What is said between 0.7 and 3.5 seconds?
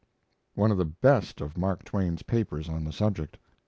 of the best of Mark Twain's papers on the subject.